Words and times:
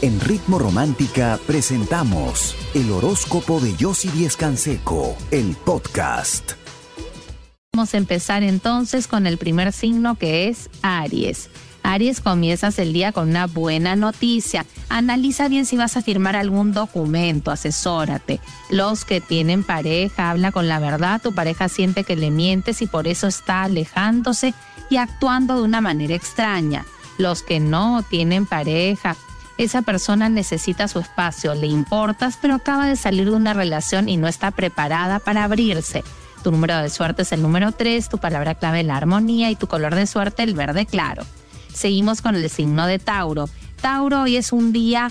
En 0.00 0.20
Ritmo 0.20 0.60
Romántica 0.60 1.40
presentamos 1.44 2.54
el 2.72 2.92
horóscopo 2.92 3.58
de 3.58 3.74
Yossi 3.74 4.08
Díez 4.10 4.36
Canseco, 4.36 5.16
el 5.32 5.56
podcast. 5.56 6.52
Vamos 7.74 7.94
a 7.94 7.96
empezar 7.96 8.44
entonces 8.44 9.08
con 9.08 9.26
el 9.26 9.38
primer 9.38 9.72
signo 9.72 10.14
que 10.14 10.46
es 10.46 10.70
Aries. 10.82 11.50
Aries, 11.82 12.20
comienzas 12.20 12.78
el 12.78 12.92
día 12.92 13.10
con 13.10 13.30
una 13.30 13.48
buena 13.48 13.96
noticia. 13.96 14.64
Analiza 14.88 15.48
bien 15.48 15.66
si 15.66 15.76
vas 15.76 15.96
a 15.96 16.02
firmar 16.02 16.36
algún 16.36 16.72
documento, 16.72 17.50
asesórate. 17.50 18.38
Los 18.70 19.04
que 19.04 19.20
tienen 19.20 19.64
pareja, 19.64 20.30
habla 20.30 20.52
con 20.52 20.68
la 20.68 20.78
verdad, 20.78 21.20
tu 21.20 21.34
pareja 21.34 21.68
siente 21.68 22.04
que 22.04 22.14
le 22.14 22.30
mientes 22.30 22.82
y 22.82 22.86
por 22.86 23.08
eso 23.08 23.26
está 23.26 23.64
alejándose 23.64 24.54
y 24.90 24.96
actuando 24.96 25.56
de 25.56 25.62
una 25.62 25.80
manera 25.80 26.14
extraña. 26.14 26.86
Los 27.18 27.42
que 27.42 27.58
no 27.58 28.04
tienen 28.08 28.46
pareja, 28.46 29.16
esa 29.58 29.82
persona 29.82 30.28
necesita 30.28 30.88
su 30.88 31.00
espacio, 31.00 31.54
le 31.54 31.66
importas, 31.66 32.38
pero 32.40 32.54
acaba 32.54 32.86
de 32.86 32.96
salir 32.96 33.28
de 33.28 33.36
una 33.36 33.54
relación 33.54 34.08
y 34.08 34.16
no 34.16 34.28
está 34.28 34.52
preparada 34.52 35.18
para 35.18 35.44
abrirse. 35.44 36.04
Tu 36.42 36.52
número 36.52 36.78
de 36.78 36.88
suerte 36.88 37.22
es 37.22 37.32
el 37.32 37.42
número 37.42 37.72
3, 37.72 38.08
tu 38.08 38.18
palabra 38.18 38.54
clave 38.54 38.84
la 38.84 38.96
armonía 38.96 39.50
y 39.50 39.56
tu 39.56 39.66
color 39.66 39.96
de 39.96 40.06
suerte 40.06 40.44
el 40.44 40.54
verde 40.54 40.86
claro. 40.86 41.24
Seguimos 41.74 42.22
con 42.22 42.36
el 42.36 42.48
signo 42.48 42.86
de 42.86 43.00
Tauro. 43.00 43.48
Tauro, 43.80 44.22
hoy 44.22 44.36
es 44.36 44.52
un 44.52 44.72
día 44.72 45.10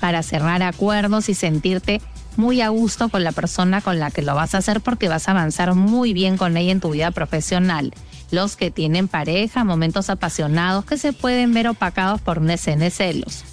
para 0.00 0.22
cerrar 0.22 0.62
acuerdos 0.62 1.28
y 1.28 1.34
sentirte 1.34 2.00
muy 2.36 2.62
a 2.62 2.70
gusto 2.70 3.10
con 3.10 3.24
la 3.24 3.32
persona 3.32 3.82
con 3.82 3.98
la 3.98 4.10
que 4.10 4.22
lo 4.22 4.34
vas 4.34 4.54
a 4.54 4.58
hacer 4.58 4.80
porque 4.80 5.08
vas 5.08 5.28
a 5.28 5.32
avanzar 5.32 5.74
muy 5.74 6.14
bien 6.14 6.38
con 6.38 6.56
ella 6.56 6.72
en 6.72 6.80
tu 6.80 6.90
vida 6.90 7.10
profesional. 7.10 7.92
Los 8.32 8.56
que 8.56 8.70
tienen 8.70 9.08
pareja, 9.08 9.62
momentos 9.62 10.08
apasionados 10.08 10.86
que 10.86 10.96
se 10.96 11.12
pueden 11.12 11.52
ver 11.52 11.68
opacados 11.68 12.18
por 12.22 12.38
un 12.38 12.48
celos. 12.56 13.44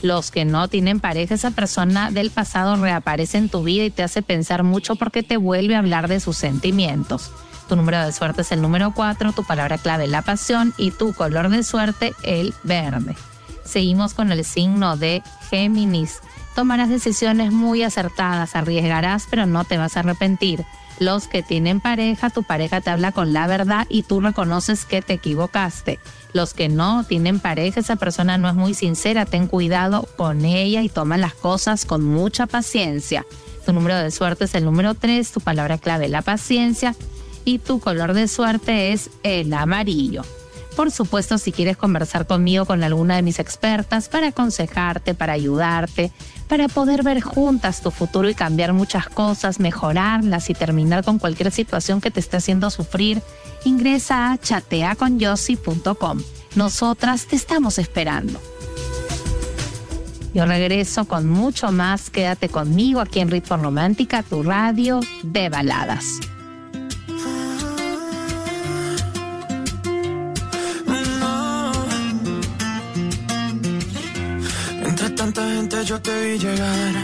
Los 0.00 0.30
que 0.30 0.44
no 0.44 0.68
tienen 0.68 1.00
pareja, 1.00 1.34
esa 1.34 1.50
persona 1.50 2.12
del 2.12 2.30
pasado 2.30 2.76
reaparece 2.76 3.36
en 3.36 3.48
tu 3.48 3.64
vida 3.64 3.84
y 3.84 3.90
te 3.90 4.04
hace 4.04 4.22
pensar 4.22 4.62
mucho 4.62 4.94
porque 4.94 5.24
te 5.24 5.36
vuelve 5.36 5.74
a 5.74 5.80
hablar 5.80 6.06
de 6.06 6.20
sus 6.20 6.36
sentimientos. 6.36 7.32
Tu 7.68 7.74
número 7.74 8.00
de 8.00 8.12
suerte 8.12 8.42
es 8.42 8.52
el 8.52 8.62
número 8.62 8.94
4, 8.94 9.32
tu 9.32 9.42
palabra 9.42 9.76
clave 9.76 10.06
la 10.06 10.22
pasión 10.22 10.72
y 10.78 10.92
tu 10.92 11.14
color 11.14 11.48
de 11.48 11.64
suerte 11.64 12.14
el 12.22 12.54
verde. 12.62 13.16
Seguimos 13.64 14.14
con 14.14 14.30
el 14.30 14.44
signo 14.44 14.96
de 14.96 15.20
Géminis. 15.50 16.20
Tomarás 16.54 16.88
decisiones 16.88 17.50
muy 17.50 17.82
acertadas, 17.82 18.54
arriesgarás 18.54 19.26
pero 19.28 19.46
no 19.46 19.64
te 19.64 19.78
vas 19.78 19.96
a 19.96 20.00
arrepentir. 20.00 20.64
Los 20.98 21.28
que 21.28 21.42
tienen 21.42 21.80
pareja, 21.80 22.30
tu 22.30 22.42
pareja 22.42 22.80
te 22.80 22.90
habla 22.90 23.12
con 23.12 23.32
la 23.32 23.46
verdad 23.46 23.86
y 23.88 24.02
tú 24.02 24.20
reconoces 24.20 24.84
que 24.84 25.00
te 25.00 25.14
equivocaste. 25.14 26.00
Los 26.32 26.54
que 26.54 26.68
no 26.68 27.04
tienen 27.04 27.38
pareja, 27.38 27.80
esa 27.80 27.96
persona 27.96 28.36
no 28.36 28.48
es 28.48 28.54
muy 28.54 28.74
sincera, 28.74 29.24
ten 29.24 29.46
cuidado 29.46 30.08
con 30.16 30.44
ella 30.44 30.82
y 30.82 30.88
toma 30.88 31.16
las 31.16 31.34
cosas 31.34 31.84
con 31.84 32.04
mucha 32.04 32.46
paciencia. 32.46 33.24
Tu 33.64 33.72
número 33.72 33.96
de 33.96 34.10
suerte 34.10 34.44
es 34.44 34.54
el 34.54 34.64
número 34.64 34.94
3, 34.94 35.30
tu 35.30 35.40
palabra 35.40 35.78
clave 35.78 36.08
la 36.08 36.22
paciencia 36.22 36.94
y 37.44 37.58
tu 37.58 37.80
color 37.80 38.12
de 38.12 38.26
suerte 38.26 38.92
es 38.92 39.10
el 39.22 39.52
amarillo. 39.52 40.22
Por 40.78 40.92
supuesto, 40.92 41.38
si 41.38 41.50
quieres 41.50 41.76
conversar 41.76 42.24
conmigo 42.24 42.64
con 42.64 42.84
alguna 42.84 43.16
de 43.16 43.22
mis 43.22 43.40
expertas 43.40 44.08
para 44.08 44.28
aconsejarte, 44.28 45.12
para 45.12 45.32
ayudarte, 45.32 46.12
para 46.46 46.68
poder 46.68 47.02
ver 47.02 47.20
juntas 47.20 47.82
tu 47.82 47.90
futuro 47.90 48.28
y 48.28 48.34
cambiar 48.36 48.72
muchas 48.72 49.08
cosas, 49.08 49.58
mejorarlas 49.58 50.50
y 50.50 50.54
terminar 50.54 51.02
con 51.02 51.18
cualquier 51.18 51.50
situación 51.50 52.00
que 52.00 52.12
te 52.12 52.20
esté 52.20 52.36
haciendo 52.36 52.70
sufrir, 52.70 53.20
ingresa 53.64 54.30
a 54.30 54.38
chateaconyossi.com. 54.38 56.22
Nosotras 56.54 57.26
te 57.26 57.34
estamos 57.34 57.80
esperando. 57.80 58.40
Yo 60.32 60.46
regreso 60.46 61.06
con 61.06 61.28
mucho 61.28 61.72
más. 61.72 62.08
Quédate 62.08 62.50
conmigo 62.50 63.00
aquí 63.00 63.18
en 63.18 63.32
Ritmo 63.32 63.56
Romántica, 63.56 64.22
tu 64.22 64.44
radio 64.44 65.00
de 65.24 65.48
baladas. 65.48 66.20
Yo 75.82 76.00
te 76.00 76.22
vi 76.22 76.38
llegar. 76.38 76.94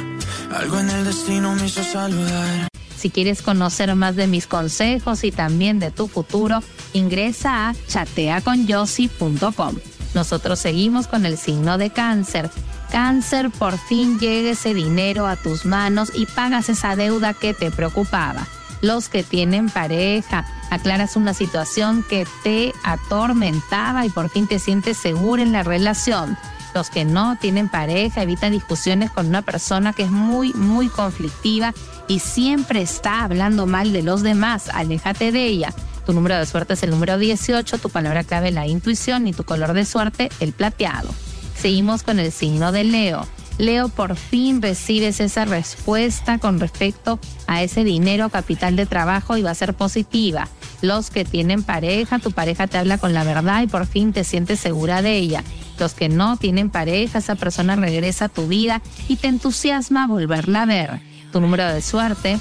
Algo 0.53 0.79
en 0.79 0.91
el 0.91 1.05
destino 1.05 1.55
me 1.55 1.67
hizo 1.67 1.83
saludar. 1.83 2.69
Si 2.97 3.11
quieres 3.11 3.43
conocer 3.43 3.95
más 3.95 4.17
de 4.17 4.27
mis 4.27 4.47
consejos 4.47 5.25
y 5.25 5.31
también 5.31 5.79
de 5.79 5.91
tu 5.91 6.09
futuro, 6.09 6.61
ingresa 6.93 7.69
a 7.69 7.75
chateaconyossi.com. 7.89 9.77
Nosotros 10.15 10.59
seguimos 10.59 11.07
con 11.07 11.27
el 11.27 11.37
signo 11.37 11.77
de 11.77 11.91
cáncer. 11.91 12.51
Cáncer, 12.91 13.51
por 13.51 13.77
fin 13.79 14.19
llega 14.19 14.51
ese 14.51 14.73
dinero 14.73 15.27
a 15.27 15.37
tus 15.37 15.67
manos 15.67 16.13
y 16.15 16.27
pagas 16.27 16.69
esa 16.69 16.97
deuda 16.97 17.35
que 17.35 17.53
te 17.53 17.71
preocupaba. 17.71 18.47
Los 18.81 19.09
que 19.09 19.23
tienen 19.23 19.71
pareja, 19.71 20.47
aclaras 20.71 21.17
una 21.17 21.35
situación 21.35 22.05
que 22.09 22.27
te 22.43 22.73
atormentaba 22.85 24.07
y 24.07 24.11
por 24.11 24.31
fin 24.31 24.47
te 24.47 24.59
sientes 24.59 24.97
seguro 24.97 25.43
en 25.43 25.53
la 25.53 25.63
relación 25.63 26.37
los 26.75 26.91
que 26.91 27.05
no 27.05 27.37
tienen 27.41 27.69
pareja, 27.69 28.23
evita 28.23 28.51
discusiones 28.51 29.11
con 29.11 29.27
una 29.27 29.43
persona 29.43 29.93
que 29.93 30.03
es 30.03 30.11
muy, 30.11 30.53
muy 30.55 30.89
conflictiva 30.89 31.73
y 32.09 32.19
siempre 32.19 32.83
está 32.83 33.23
hablando 33.25 33.67
mal 33.67 33.93
de 33.93 34.03
los 34.03 34.23
demás. 34.23 34.69
Aléjate 34.69 35.33
de 35.33 35.47
ella. 35.47 35.75
Tu 36.05 36.13
número 36.13 36.37
de 36.37 36.47
suerte 36.47 36.75
es 36.75 36.83
el 36.83 36.91
número 36.91 37.17
18, 37.17 37.79
tu 37.79 37.89
palabra 37.89 38.25
clave 38.25 38.51
la 38.51 38.67
intuición 38.67 39.27
y 39.27 39.33
tu 39.33 39.45
color 39.45 39.73
de 39.73 39.85
suerte 39.85 40.31
el 40.41 40.53
plateado. 40.53 41.09
Seguimos 41.57 42.03
con 42.03 42.19
el 42.19 42.31
signo 42.31 42.73
de 42.73 42.85
Leo. 42.85 43.27
Leo, 43.57 43.89
por 43.89 44.17
fin 44.17 44.61
recibes 44.61 45.21
esa 45.21 45.45
respuesta 45.45 46.39
con 46.39 46.59
respecto 46.59 47.21
a 47.47 47.63
ese 47.63 47.85
dinero 47.85 48.29
capital 48.29 48.75
de 48.75 48.85
trabajo 48.85 49.37
y 49.37 49.43
va 49.43 49.53
a 49.53 49.55
ser 49.55 49.75
positiva. 49.75 50.49
Los 50.83 51.11
que 51.11 51.25
tienen 51.25 51.63
pareja, 51.63 52.19
tu 52.19 52.33
pareja 52.33 52.67
te 52.67 52.79
habla 52.79 52.99
con 52.99 53.15
la 53.15 53.23
verdad 53.23 53.63
y 53.63 53.69
por 53.69 53.87
fin 53.87 54.13
te 54.13 54.25
sientes 54.25 54.59
segura 54.59 55.03
de 55.03 55.17
ella. 55.17 55.45
Los 55.79 55.95
que 55.95 56.09
no 56.09 56.37
tienen 56.37 56.71
pareja, 56.71 57.19
esa 57.19 57.35
persona 57.35 57.77
regresa 57.77 58.27
a 58.27 58.29
tu 58.29 58.47
vida 58.47 58.81
y 59.09 59.17
te 59.17 59.29
entusiasma 59.29 60.07
volverla 60.07 60.63
a 60.63 60.67
ver. 60.67 61.01
Tu 61.33 61.41
número 61.41 61.67
de 61.67 61.83
suerte 61.83 62.39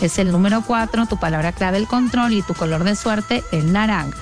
es 0.00 0.18
el 0.18 0.32
número 0.32 0.62
4, 0.66 1.06
tu 1.06 1.18
palabra 1.18 1.52
clave 1.52 1.78
el 1.78 1.86
control 1.86 2.32
y 2.32 2.42
tu 2.42 2.54
color 2.54 2.84
de 2.84 2.96
suerte 2.96 3.44
el 3.52 3.72
naranja. 3.72 4.18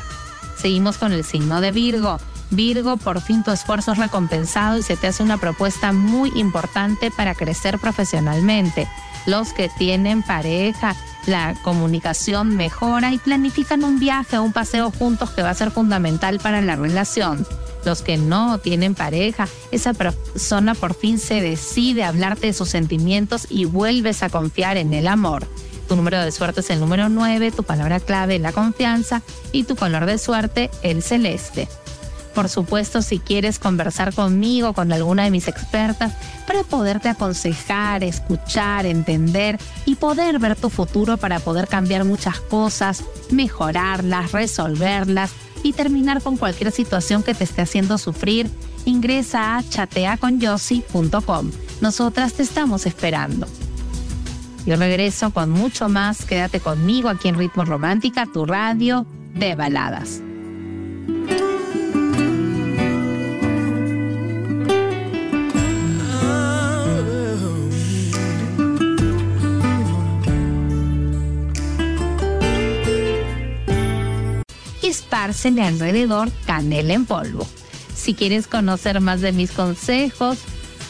Seguimos 0.56 0.98
con 0.98 1.12
el 1.12 1.24
signo 1.24 1.60
de 1.60 1.70
Virgo. 1.70 2.18
Virgo, 2.50 2.96
por 2.96 3.20
fin 3.20 3.42
tu 3.42 3.50
esfuerzo 3.50 3.92
es 3.92 3.98
recompensado 3.98 4.78
y 4.78 4.82
se 4.82 4.96
te 4.96 5.08
hace 5.08 5.22
una 5.22 5.38
propuesta 5.38 5.92
muy 5.92 6.30
importante 6.36 7.10
para 7.10 7.34
crecer 7.34 7.78
profesionalmente. 7.78 8.88
Los 9.26 9.52
que 9.52 9.68
tienen 9.68 10.22
pareja, 10.22 10.94
la 11.26 11.54
comunicación 11.64 12.56
mejora 12.56 13.12
y 13.12 13.18
planifican 13.18 13.82
un 13.82 13.98
viaje 13.98 14.38
o 14.38 14.44
un 14.44 14.52
paseo 14.52 14.92
juntos 14.92 15.30
que 15.30 15.42
va 15.42 15.50
a 15.50 15.54
ser 15.54 15.72
fundamental 15.72 16.38
para 16.38 16.60
la 16.60 16.76
relación 16.76 17.44
los 17.86 18.02
que 18.02 18.18
no 18.18 18.58
tienen 18.58 18.94
pareja, 18.94 19.48
esa 19.70 19.94
persona 19.94 20.74
por 20.74 20.94
fin 20.94 21.18
se 21.18 21.40
decide 21.40 22.04
a 22.04 22.08
hablarte 22.08 22.48
de 22.48 22.52
sus 22.52 22.68
sentimientos 22.68 23.46
y 23.48 23.64
vuelves 23.64 24.22
a 24.22 24.28
confiar 24.28 24.76
en 24.76 24.92
el 24.92 25.06
amor. 25.06 25.46
Tu 25.88 25.96
número 25.96 26.20
de 26.20 26.32
suerte 26.32 26.60
es 26.60 26.70
el 26.70 26.80
número 26.80 27.08
9, 27.08 27.52
tu 27.52 27.62
palabra 27.62 28.00
clave 28.00 28.38
la 28.38 28.52
confianza 28.52 29.22
y 29.52 29.64
tu 29.64 29.76
color 29.76 30.04
de 30.04 30.18
suerte 30.18 30.70
el 30.82 31.02
celeste. 31.02 31.68
Por 32.34 32.50
supuesto, 32.50 33.00
si 33.00 33.18
quieres 33.18 33.58
conversar 33.58 34.12
conmigo, 34.12 34.74
con 34.74 34.92
alguna 34.92 35.24
de 35.24 35.30
mis 35.30 35.48
expertas, 35.48 36.12
para 36.46 36.64
poderte 36.64 37.08
aconsejar, 37.08 38.04
escuchar, 38.04 38.84
entender 38.84 39.58
y 39.86 39.94
poder 39.94 40.38
ver 40.38 40.54
tu 40.54 40.68
futuro 40.68 41.16
para 41.16 41.40
poder 41.40 41.66
cambiar 41.66 42.04
muchas 42.04 42.40
cosas, 42.40 43.04
mejorarlas, 43.30 44.32
resolverlas 44.32 45.30
y 45.66 45.72
terminar 45.72 46.22
con 46.22 46.36
cualquier 46.36 46.70
situación 46.70 47.24
que 47.24 47.34
te 47.34 47.42
esté 47.42 47.62
haciendo 47.62 47.98
sufrir, 47.98 48.48
ingresa 48.84 49.56
a 49.56 49.68
chateaconyossi.com. 49.68 51.50
Nosotras 51.80 52.34
te 52.34 52.44
estamos 52.44 52.86
esperando. 52.86 53.48
Yo 54.64 54.76
regreso 54.76 55.30
con 55.30 55.50
mucho 55.50 55.88
más. 55.88 56.24
Quédate 56.24 56.60
conmigo 56.60 57.08
aquí 57.08 57.28
en 57.28 57.36
Ritmo 57.36 57.64
Romántica, 57.64 58.26
tu 58.32 58.46
radio 58.46 59.06
de 59.34 59.56
baladas. 59.56 60.22
Espársele 75.36 75.62
alrededor 75.62 76.30
canela 76.46 76.94
en 76.94 77.04
polvo. 77.04 77.46
Si 77.94 78.14
quieres 78.14 78.46
conocer 78.46 79.02
más 79.02 79.20
de 79.20 79.32
mis 79.32 79.50
consejos 79.50 80.38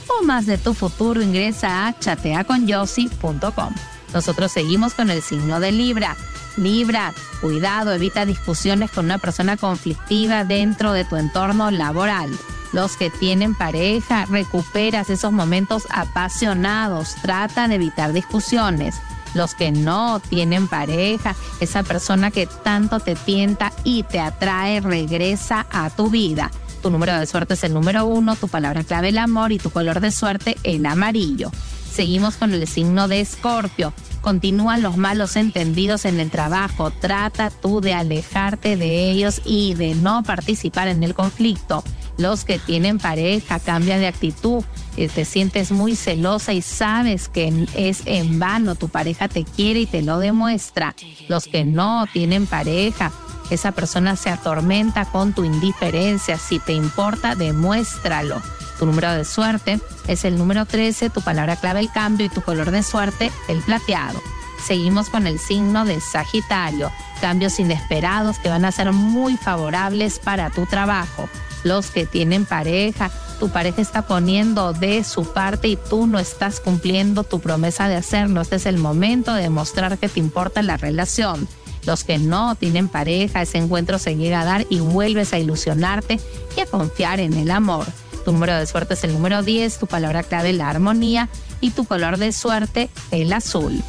o 0.07 0.23
más 0.23 0.47
de 0.47 0.57
tu 0.57 0.73
futuro, 0.73 1.21
ingresa 1.21 1.89
a 1.89 1.99
chateaconyossi.com. 1.99 3.75
Nosotros 4.15 4.53
seguimos 4.53 4.95
con 4.95 5.11
el 5.11 5.21
signo 5.21 5.59
de 5.59 5.73
Libra. 5.73 6.17
Libra, 6.57 7.13
cuidado, 7.41 7.93
evita 7.93 8.25
discusiones 8.25 8.93
con 8.93 9.07
una 9.07 9.19
persona 9.19 9.57
conflictiva 9.57 10.45
dentro 10.45 10.93
de 10.93 11.05
tu 11.05 11.17
entorno 11.17 11.73
laboral. 11.73 12.31
Los 12.73 12.97
que 12.97 13.11
tienen 13.11 13.55
pareja, 13.55 14.27
recuperas 14.27 15.11
esos 15.11 15.33
momentos 15.33 15.89
apasionados, 15.91 17.17
trata 17.21 17.67
de 17.67 17.75
evitar 17.75 18.13
discusiones. 18.13 18.97
Los 19.37 19.55
que 19.55 19.71
no 19.71 20.19
tienen 20.21 20.67
pareja, 20.67 21.37
esa 21.61 21.83
persona 21.83 22.31
que 22.31 22.47
tanto 22.47 23.01
te 23.01 23.15
tienta 23.15 23.71
y 23.85 24.03
te 24.03 24.19
atrae, 24.19 24.81
regresa 24.81 25.67
a 25.71 25.91
tu 25.91 26.09
vida. 26.09 26.51
Tu 26.83 26.91
número 26.91 27.19
de 27.19 27.27
suerte 27.27 27.55
es 27.55 27.65
el 27.65 27.75
número 27.75 28.07
uno, 28.07 28.35
tu 28.37 28.49
palabra 28.49 28.83
clave 28.83 29.11
el 29.11 29.19
amor 29.19 29.53
y 29.53 29.59
tu 29.59 29.71
color 29.71 30.01
de 30.01 30.11
suerte 30.11 30.57
el 30.63 30.87
amarillo. 30.87 31.51
Seguimos 31.93 32.37
con 32.37 32.53
el 32.53 32.67
signo 32.67 33.09
de 33.09 33.21
Escorpio. 33.21 33.93
Continúan 34.21 34.83
los 34.83 34.97
malos 34.97 35.37
entendidos 35.37 36.05
en 36.05 36.21
el 36.21 36.31
trabajo. 36.31 36.91
Trata 36.91 37.51
tú 37.51 37.81
de 37.81 37.95
alejarte 37.95 38.77
de 38.77 39.11
ellos 39.11 39.41
y 39.45 39.75
de 39.75 39.95
no 39.95 40.23
participar 40.23 40.89
en 40.89 41.03
el 41.03 41.15
conflicto. 41.15 41.85
Los 42.19 42.45
que 42.45 42.59
tienen 42.59 42.99
pareja 42.99 43.61
cambian 43.61 44.01
de 44.01 44.09
actitud. 44.09 44.65
Eh, 44.97 45.09
te 45.09 45.25
sientes 45.25 45.71
muy 45.71 45.97
celosa 45.97 46.53
y 46.53 46.63
sabes 46.63 47.29
que 47.29 47.67
es 47.75 48.03
en 48.07 48.39
vano. 48.39 48.75
Tu 48.75 48.89
pareja 48.89 49.29
te 49.29 49.45
quiere 49.45 49.81
y 49.81 49.87
te 49.87 50.03
lo 50.03 50.19
demuestra. 50.19 50.95
Los 51.29 51.47
que 51.47 51.65
no 51.65 52.07
tienen 52.13 52.47
pareja 52.47 53.13
esa 53.51 53.73
persona 53.73 54.17
se 54.17 54.31
atormenta 54.31 55.05
con 55.05 55.33
tu 55.33 55.45
indiferencia. 55.45 56.39
Si 56.39 56.59
te 56.59 56.73
importa, 56.73 57.35
demuéstralo. 57.35 58.43
Tu 58.79 58.87
número 58.87 59.13
de 59.13 59.25
suerte 59.25 59.81
es 60.07 60.25
el 60.25 60.37
número 60.37 60.67
13, 60.67 61.11
tu 61.11 61.23
palabra 61.23 61.57
clave 61.57 61.81
el 61.81 61.91
cambio 61.91 62.27
y 62.27 62.29
tu 62.29 62.43
color 62.43 62.71
de 62.71 62.83
suerte 62.83 63.31
el 63.49 63.61
plateado. 63.61 64.21
Seguimos 64.63 65.09
con 65.09 65.27
el 65.27 65.39
signo 65.39 65.85
de 65.85 66.01
Sagitario, 66.01 66.91
cambios 67.21 67.59
inesperados 67.59 68.39
que 68.39 68.49
van 68.49 68.65
a 68.65 68.73
ser 68.73 68.93
muy 68.93 69.37
favorables 69.37 70.19
para 70.19 70.51
tu 70.51 70.67
trabajo. 70.67 71.29
Los 71.67 71.91
que 71.91 72.07
tienen 72.07 72.45
pareja, 72.45 73.11
tu 73.41 73.49
pareja 73.49 73.83
está 73.83 74.03
poniendo 74.03 74.73
de 74.73 75.03
su 75.03 75.33
parte 75.33 75.67
y 75.67 75.75
tú 75.75 76.07
no 76.07 76.21
estás 76.21 76.61
cumpliendo 76.61 77.25
tu 77.25 77.41
promesa 77.41 77.89
de 77.89 77.97
hacerlo. 77.97 78.41
Este 78.41 78.55
es 78.55 78.67
el 78.67 78.79
momento 78.79 79.35
de 79.35 79.51
mostrar 79.51 79.99
que 79.99 80.09
te 80.09 80.21
importa 80.21 80.63
la 80.63 80.77
relación. 80.77 81.49
Los 81.85 82.05
que 82.05 82.19
no 82.19 82.55
tienen 82.55 82.87
pareja, 82.87 83.43
ese 83.43 83.59
encuentro 83.59 83.99
se 83.99 84.15
llega 84.15 84.43
a 84.43 84.45
dar 84.45 84.65
y 84.71 84.79
vuelves 84.79 85.33
a 85.33 85.41
ilusionarte 85.41 86.21
y 86.57 86.61
a 86.61 86.67
confiar 86.67 87.19
en 87.19 87.33
el 87.33 87.51
amor. 87.51 87.87
Tu 88.25 88.31
número 88.31 88.55
de 88.55 88.67
suerte 88.67 88.95
es 88.95 89.03
el 89.03 89.13
número 89.13 89.43
10, 89.43 89.81
tu 89.81 89.89
palabra 89.89 90.23
clave 90.23 90.53
la 90.53 90.71
armonía 90.71 91.29
y 91.61 91.71
tu 91.71 91.85
color 91.85 92.17
de 92.17 92.31
suerte 92.31 92.91
el 93.11 93.33
azul. 93.33 93.83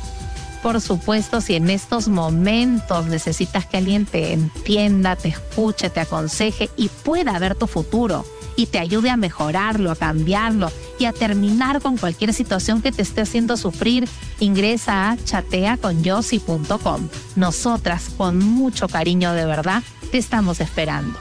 Por 0.63 0.81
supuesto, 0.81 1.39
si 1.41 1.55
en 1.55 1.69
estos 1.69 2.07
momentos 2.07 3.05
necesitas 3.05 3.65
que 3.65 3.77
alguien 3.77 4.05
te 4.05 4.33
entienda, 4.33 5.15
te 5.15 5.29
escuche, 5.29 5.89
te 5.89 5.99
aconseje 5.99 6.69
y 6.75 6.89
pueda 6.89 7.37
ver 7.39 7.55
tu 7.55 7.67
futuro 7.67 8.25
y 8.57 8.65
te 8.65 8.79
ayude 8.79 9.09
a 9.09 9.17
mejorarlo, 9.17 9.91
a 9.91 9.95
cambiarlo 9.95 10.71
y 10.99 11.05
a 11.05 11.13
terminar 11.13 11.81
con 11.81 11.95
cualquier 11.97 12.33
situación 12.33 12.81
que 12.81 12.91
te 12.91 13.03
esté 13.03 13.21
haciendo 13.21 13.55
sufrir, 13.55 14.09
ingresa 14.39 15.11
a 15.11 15.17
chateaconyossi.com. 15.17 17.07
Nosotras, 17.35 18.09
con 18.17 18.39
mucho 18.39 18.89
cariño 18.89 19.33
de 19.33 19.45
verdad, 19.45 19.83
te 20.11 20.17
estamos 20.17 20.59
esperando. 20.59 21.17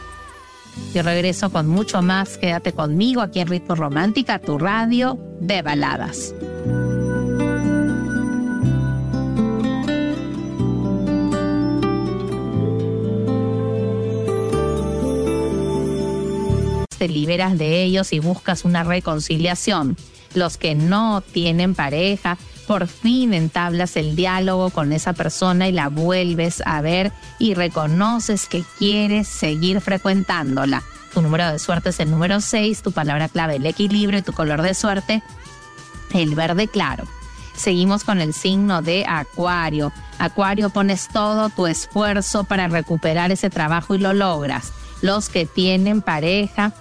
Yo 0.94 1.02
regreso 1.02 1.50
con 1.50 1.68
mucho 1.68 2.02
más. 2.02 2.38
Quédate 2.38 2.72
conmigo 2.72 3.20
aquí 3.20 3.40
en 3.40 3.48
Ritmo 3.48 3.74
Romántica, 3.74 4.38
tu 4.38 4.58
radio 4.58 5.18
de 5.40 5.62
baladas. 5.62 6.34
Te 16.98 17.08
liberas 17.08 17.58
de 17.58 17.82
ellos 17.82 18.12
y 18.12 18.18
buscas 18.18 18.64
una 18.64 18.84
reconciliación. 18.84 19.96
Los 20.34 20.56
que 20.56 20.74
no 20.74 21.22
tienen 21.22 21.74
pareja, 21.74 22.36
por 22.66 22.88
fin 22.88 23.32
entablas 23.32 23.96
el 23.96 24.16
diálogo 24.16 24.70
con 24.70 24.92
esa 24.92 25.12
persona 25.12 25.68
y 25.68 25.72
la 25.72 25.88
vuelves 25.88 26.62
a 26.66 26.80
ver 26.80 27.12
y 27.38 27.54
reconoces 27.54 28.46
que 28.46 28.64
quieres 28.78 29.28
seguir 29.28 29.80
frecuentándola. 29.80 30.82
Tu 31.14 31.22
número 31.22 31.50
de 31.50 31.58
suerte 31.58 31.90
es 31.90 32.00
el 32.00 32.10
número 32.10 32.40
6, 32.40 32.82
tu 32.82 32.92
palabra 32.92 33.28
clave 33.28 33.56
el 33.56 33.66
equilibrio 33.66 34.18
y 34.18 34.22
tu 34.22 34.32
color 34.32 34.62
de 34.62 34.74
suerte 34.74 35.22
el 36.12 36.34
verde 36.34 36.68
claro. 36.68 37.04
Seguimos 37.56 38.04
con 38.04 38.20
el 38.20 38.34
signo 38.34 38.82
de 38.82 39.06
Acuario. 39.06 39.92
Acuario, 40.18 40.70
pones 40.70 41.08
todo 41.08 41.48
tu 41.48 41.66
esfuerzo 41.66 42.44
para 42.44 42.68
recuperar 42.68 43.32
ese 43.32 43.48
trabajo 43.48 43.94
y 43.94 43.98
lo 43.98 44.12
logras. 44.12 44.72
Los 45.00 45.28
que 45.28 45.46
tienen 45.46 46.02
pareja, 46.02 46.72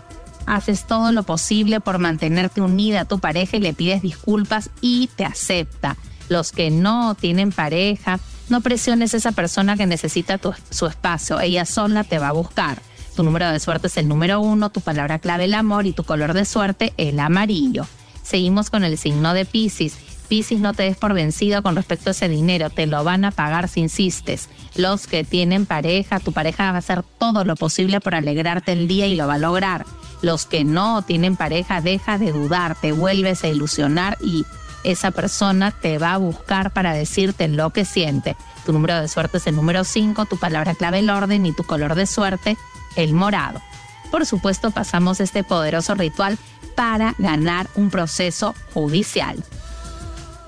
haces 0.45 0.85
todo 0.85 1.11
lo 1.11 1.23
posible 1.23 1.79
por 1.79 1.99
mantenerte 1.99 2.61
unida 2.61 3.01
a 3.01 3.05
tu 3.05 3.19
pareja 3.19 3.57
y 3.57 3.61
le 3.61 3.73
pides 3.73 4.01
disculpas 4.01 4.69
y 4.81 5.09
te 5.15 5.25
acepta. 5.25 5.97
Los 6.29 6.51
que 6.51 6.71
no 6.71 7.15
tienen 7.15 7.51
pareja, 7.51 8.19
no 8.49 8.61
presiones 8.61 9.13
a 9.13 9.17
esa 9.17 9.31
persona 9.31 9.77
que 9.77 9.85
necesita 9.85 10.39
su 10.69 10.85
espacio, 10.87 11.39
ella 11.39 11.65
sola 11.65 12.03
te 12.03 12.19
va 12.19 12.29
a 12.29 12.33
buscar. 12.33 12.81
Tu 13.15 13.23
número 13.23 13.49
de 13.49 13.59
suerte 13.59 13.87
es 13.87 13.97
el 13.97 14.07
número 14.07 14.41
uno, 14.41 14.71
tu 14.71 14.81
palabra 14.81 15.19
clave 15.19 15.45
el 15.45 15.53
amor 15.53 15.85
y 15.85 15.93
tu 15.93 16.03
color 16.03 16.33
de 16.33 16.45
suerte 16.45 16.93
el 16.97 17.19
amarillo. 17.19 17.87
Seguimos 18.23 18.69
con 18.69 18.83
el 18.83 18.97
signo 18.97 19.33
de 19.33 19.45
Pisces. 19.45 19.97
Pisces, 20.27 20.59
no 20.59 20.73
te 20.73 20.83
des 20.83 20.97
por 20.97 21.13
vencido 21.13 21.61
con 21.61 21.75
respecto 21.75 22.09
a 22.09 22.11
ese 22.11 22.27
dinero, 22.27 22.69
te 22.69 22.87
lo 22.87 23.03
van 23.03 23.23
a 23.23 23.31
pagar 23.31 23.69
si 23.69 23.81
insistes. 23.81 24.49
Los 24.75 25.07
que 25.07 25.23
tienen 25.23 25.65
pareja, 25.65 26.19
tu 26.19 26.33
pareja 26.33 26.71
va 26.71 26.77
a 26.77 26.79
hacer 26.79 27.03
todo 27.03 27.45
lo 27.45 27.55
posible 27.55 28.01
por 28.01 28.15
alegrarte 28.15 28.73
el 28.73 28.87
día 28.87 29.05
y 29.07 29.15
lo 29.15 29.27
va 29.27 29.35
a 29.35 29.39
lograr. 29.39 29.85
Los 30.25 30.47
que 30.47 30.63
no 30.63 31.03
tienen 31.03 31.35
pareja, 31.35 31.81
deja 31.81 32.17
de 32.17 32.31
dudar, 32.31 32.75
te 32.81 32.93
vuelves 32.93 33.43
a 33.43 33.47
ilusionar 33.47 34.17
y 34.19 34.43
esa 34.83 35.11
persona 35.11 35.69
te 35.69 35.99
va 35.99 36.13
a 36.13 36.17
buscar 36.17 36.71
para 36.71 36.93
decirte 36.93 37.47
lo 37.47 37.69
que 37.69 37.85
siente. 37.85 38.35
Tu 38.65 38.73
número 38.73 38.99
de 38.99 39.07
suerte 39.07 39.37
es 39.37 39.45
el 39.45 39.55
número 39.55 39.83
5, 39.83 40.25
tu 40.25 40.37
palabra 40.37 40.73
clave 40.73 40.97
el 40.97 41.11
orden 41.11 41.45
y 41.45 41.51
tu 41.51 41.63
color 41.63 41.93
de 41.93 42.07
suerte 42.07 42.57
el 42.95 43.13
morado. 43.13 43.61
Por 44.09 44.25
supuesto, 44.25 44.71
pasamos 44.71 45.19
este 45.19 45.43
poderoso 45.43 45.93
ritual 45.93 46.39
para 46.75 47.13
ganar 47.19 47.67
un 47.75 47.91
proceso 47.91 48.55
judicial. 48.73 49.43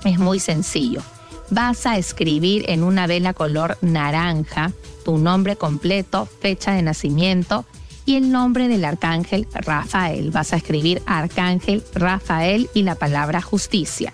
Es 0.03 0.17
muy 0.17 0.39
sencillo. 0.39 1.03
Vas 1.51 1.85
a 1.85 1.99
escribir 1.99 2.65
en 2.67 2.81
una 2.81 3.05
vela 3.05 3.35
color 3.35 3.77
naranja 3.81 4.71
tu 5.05 5.19
nombre 5.19 5.55
completo, 5.55 6.27
fecha 6.41 6.71
de 6.71 6.81
nacimiento, 6.81 7.63
y 8.07 8.15
el 8.15 8.31
nombre 8.31 8.69
del 8.69 8.85
arcángel 8.85 9.47
Rafael. 9.53 10.31
Vas 10.31 10.53
a 10.53 10.55
escribir 10.55 11.03
arcángel 11.05 11.83
Rafael 11.93 12.69
y 12.73 12.81
la 12.81 12.95
palabra 12.95 13.41
justicia. 13.41 14.13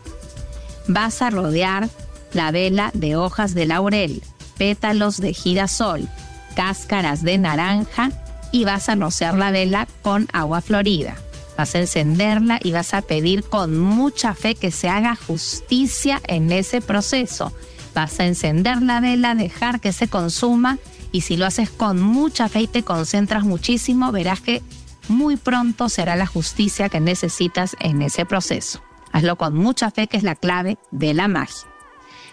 Vas 0.87 1.21
a 1.21 1.29
rodear 1.29 1.87
la 2.33 2.51
vela 2.51 2.89
de 2.95 3.15
hojas 3.15 3.53
de 3.53 3.67
laurel, 3.67 4.23
pétalos 4.57 5.21
de 5.21 5.33
girasol, 5.33 6.09
cáscaras 6.55 7.21
de 7.21 7.37
naranja 7.37 8.09
y 8.51 8.65
vas 8.65 8.89
a 8.89 8.95
rociar 8.95 9.37
la 9.37 9.51
vela 9.51 9.87
con 10.01 10.27
agua 10.33 10.61
florida. 10.61 11.15
Vas 11.55 11.75
a 11.75 11.79
encenderla 11.79 12.59
y 12.63 12.71
vas 12.71 12.95
a 12.95 13.03
pedir 13.03 13.43
con 13.43 13.77
mucha 13.77 14.33
fe 14.33 14.55
que 14.55 14.71
se 14.71 14.89
haga 14.89 15.15
justicia 15.15 16.19
en 16.27 16.51
ese 16.51 16.81
proceso. 16.81 17.53
Vas 17.93 18.19
a 18.19 18.25
encender 18.25 18.81
la 18.81 18.99
vela, 19.01 19.35
dejar 19.35 19.79
que 19.79 19.93
se 19.93 20.07
consuma 20.07 20.79
y 21.13 21.21
si 21.21 21.37
lo 21.37 21.45
haces 21.45 21.69
con 21.69 22.01
mucha 22.01 22.49
fe 22.49 22.61
y 22.61 22.67
te 22.67 22.83
concentras 22.83 23.45
muchísimo, 23.45 24.11
verás 24.11 24.41
que 24.41 24.61
muy 25.07 25.37
pronto 25.37 25.87
será 25.87 26.17
la 26.17 26.25
justicia 26.25 26.89
que 26.89 26.99
necesitas 26.99 27.77
en 27.79 28.01
ese 28.01 28.25
proceso. 28.25 28.81
Hazlo 29.11 29.37
con 29.37 29.55
mucha 29.55 29.91
fe, 29.91 30.07
que 30.07 30.17
es 30.17 30.23
la 30.23 30.35
clave 30.35 30.77
de 30.91 31.13
la 31.13 31.27
magia. 31.27 31.67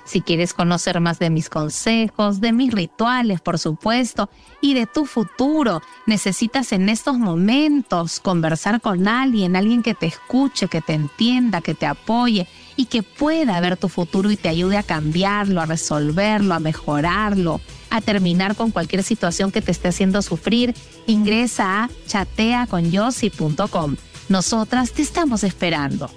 Si 0.05 0.23
quieres 0.23 0.55
conocer 0.55 0.99
más 1.01 1.19
de 1.19 1.29
mis 1.29 1.51
consejos, 1.51 2.41
de 2.41 2.53
mis 2.53 2.73
rituales, 2.73 3.43
por 3.43 3.59
supuesto, 3.59 4.31
y 4.63 4.73
de 4.73 4.87
tu 4.87 5.05
futuro, 5.05 5.83
necesitas 6.07 6.73
en 6.73 6.89
estos 6.89 7.19
momentos 7.19 8.19
conversar 8.19 8.81
con 8.81 9.07
alguien, 9.07 9.57
alguien 9.57 9.83
que 9.83 9.95
te 9.95 10.07
escuche, 10.07 10.69
que 10.69 10.81
te 10.81 10.95
entienda, 10.95 11.61
que 11.61 11.75
te 11.75 11.87
apoye 11.87 12.49
y 12.81 12.87
que 12.87 13.03
pueda 13.03 13.61
ver 13.61 13.77
tu 13.77 13.91
futuro 13.91 14.31
y 14.31 14.39
te 14.39 14.49
ayude 14.49 14.79
a 14.79 14.83
cambiarlo, 14.83 15.61
a 15.61 15.67
resolverlo, 15.67 16.55
a 16.55 16.61
mejorarlo, 16.61 17.61
a 17.91 18.01
terminar 18.01 18.57
con 18.57 18.71
cualquier 18.71 19.03
situación 19.03 19.53
que 19.53 19.61
te 19.61 19.71
esté 19.71 19.89
haciendo 19.89 20.23
sufrir, 20.23 20.75
ingresa 21.07 21.85
a 21.85 21.91
chateaconyossi.com. 22.07 23.97
Nosotras 24.31 24.93
te 24.93 25.03
estamos 25.03 25.45
esperando. 25.45 26.11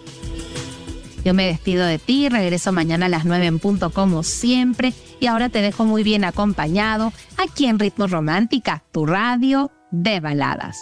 Yo 1.25 1.33
me 1.33 1.47
despido 1.47 1.85
de 1.85 1.99
ti, 1.99 2.29
regreso 2.29 2.71
mañana 2.71 3.07
a 3.07 3.09
las 3.09 3.25
9 3.25 3.45
en 3.45 3.59
punto 3.59 3.89
como 3.89 4.23
siempre 4.23 4.93
y 5.19 5.27
ahora 5.27 5.49
te 5.49 5.61
dejo 5.61 5.83
muy 5.83 6.01
bien 6.03 6.23
acompañado 6.23 7.11
aquí 7.35 7.65
en 7.65 7.77
Ritmo 7.77 8.07
Romántica, 8.07 8.85
tu 8.93 9.05
radio 9.05 9.69
de 9.91 10.21
baladas. 10.21 10.81